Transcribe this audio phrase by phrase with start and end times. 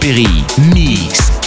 [0.00, 0.44] Jack Perry.
[0.74, 1.39] Mix.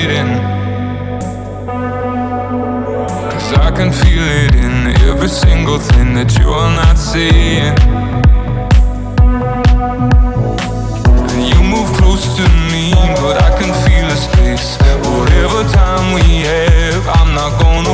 [0.00, 0.32] fading.
[3.30, 4.74] Cause I can feel it in
[5.08, 7.74] every single thing that you are not seeing.
[11.30, 14.78] And you move close to me, but I can feel a space.
[15.16, 17.89] Whatever time we have, I'm not gonna.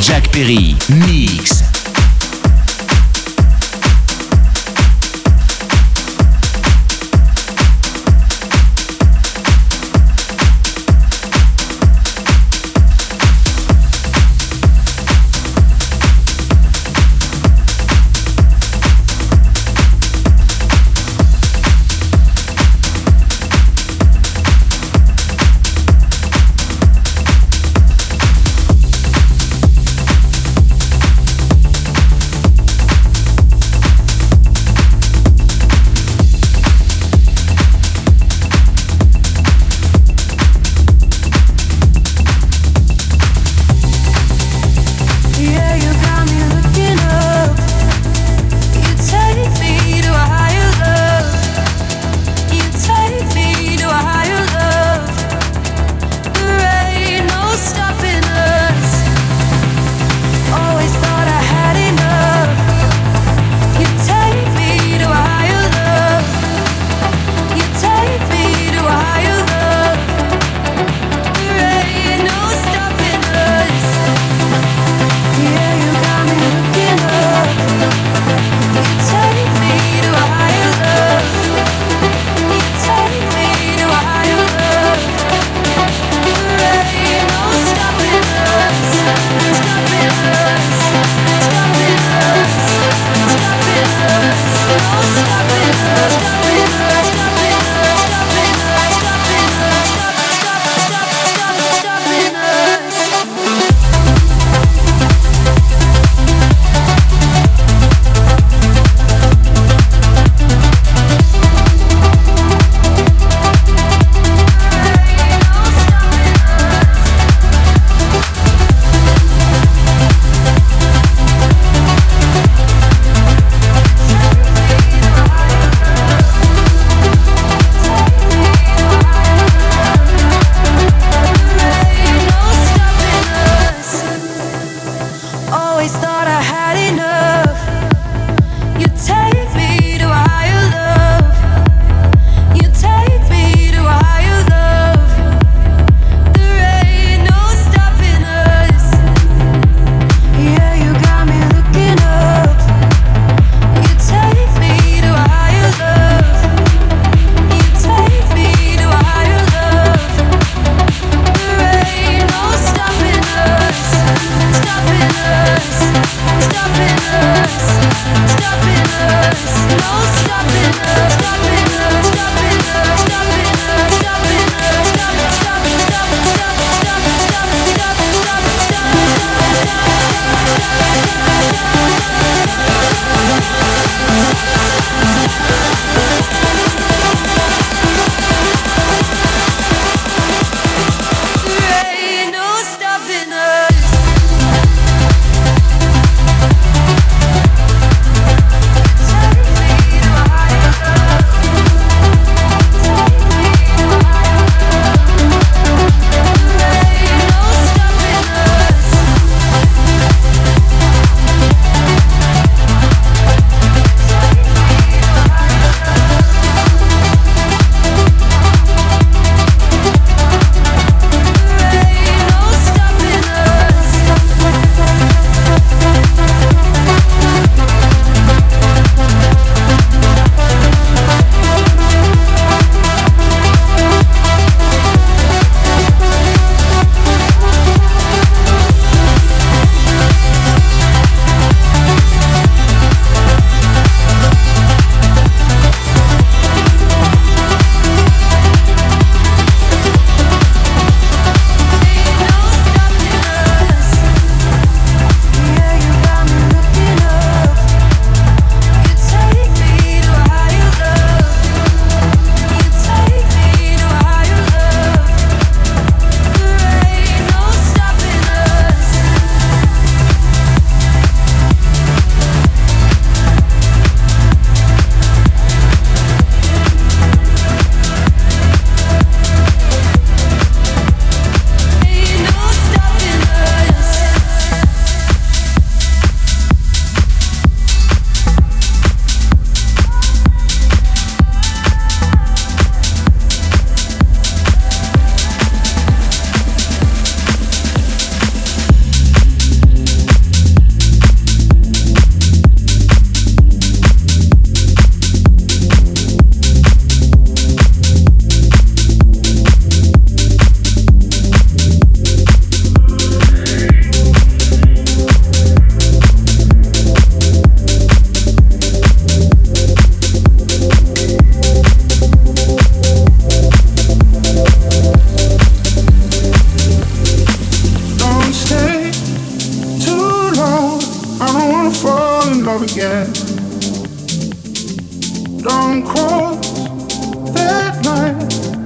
[0.00, 1.75] Jack Perry, mix.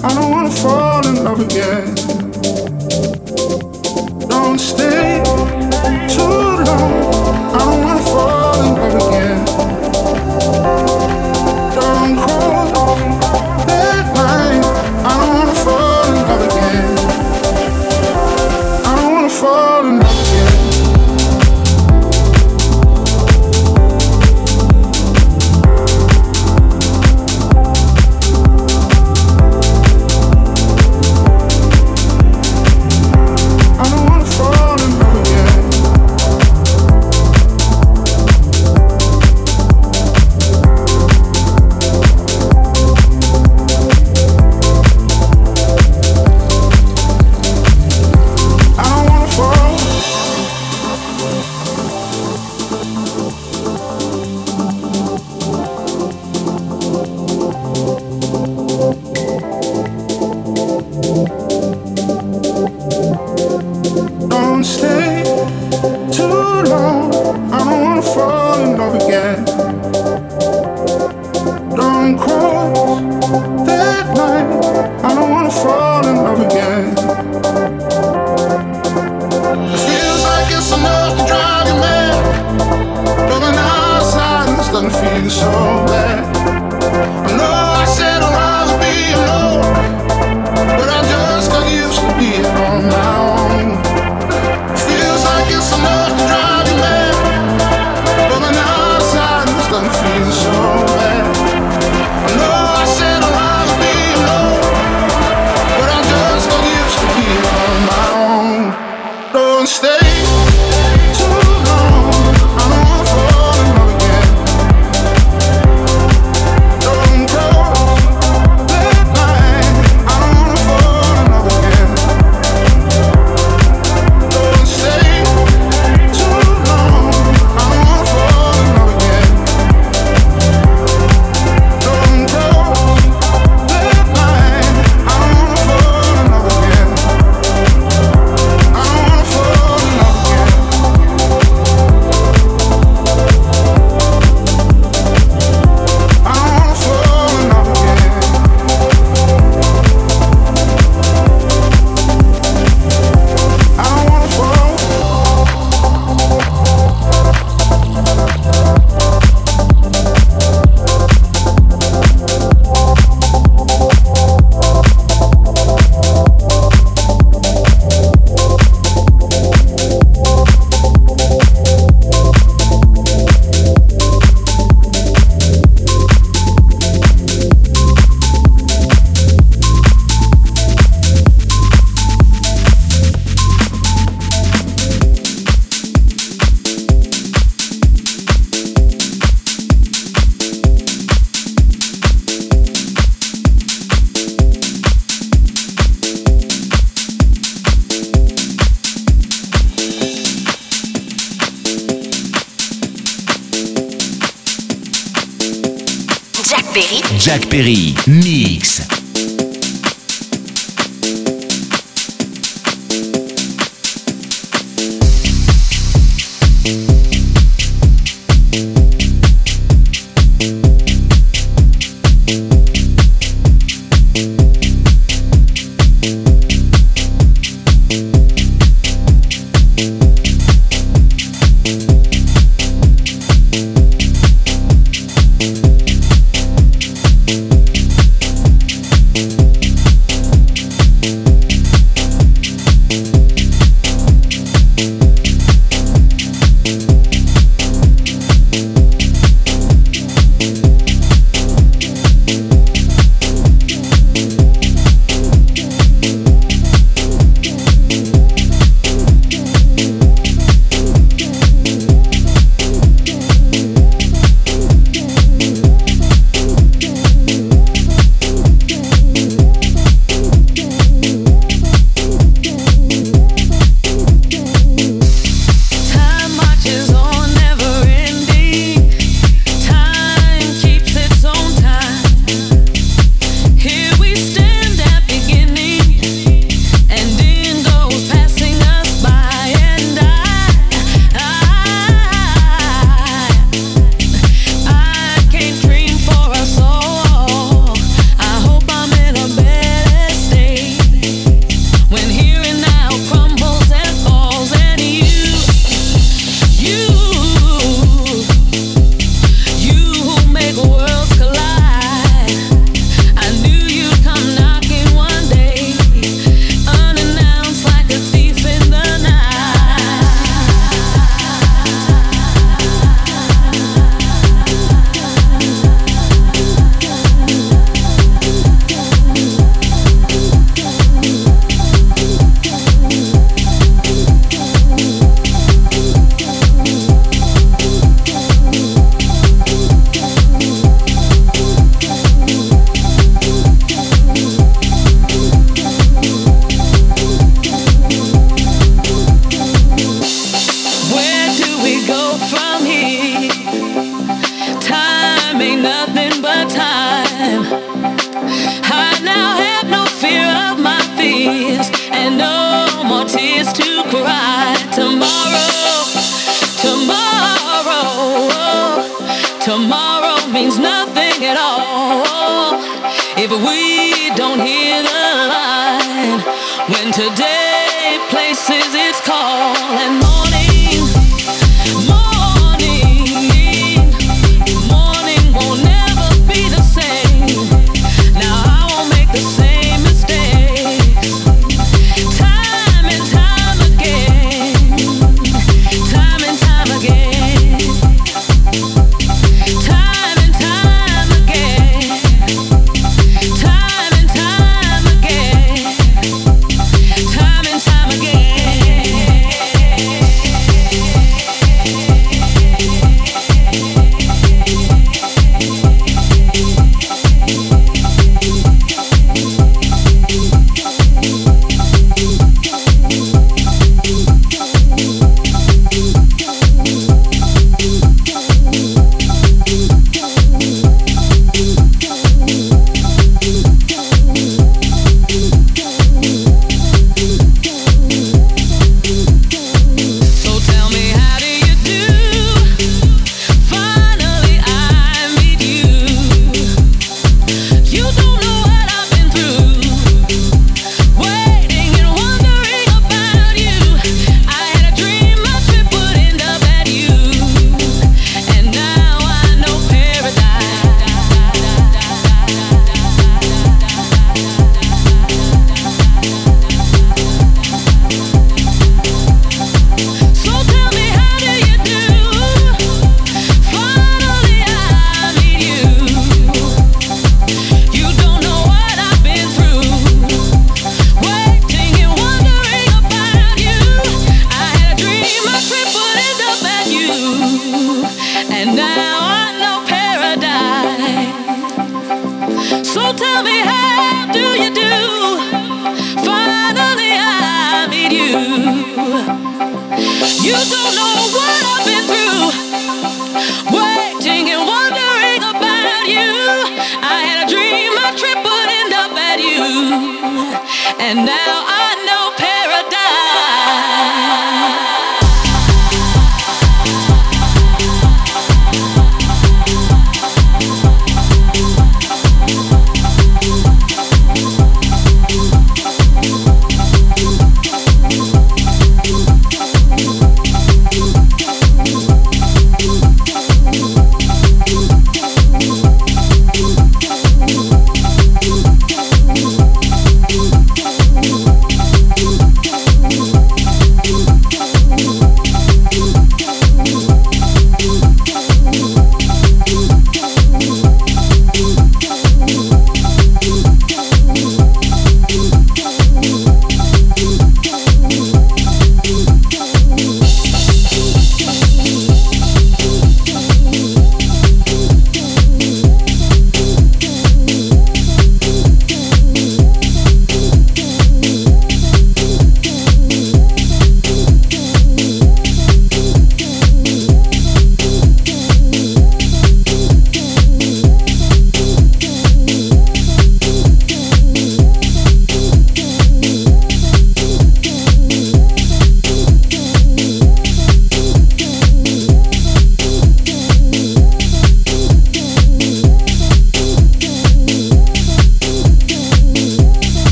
[0.00, 1.94] I don't wanna fall in love again.
[4.28, 5.07] Don't stay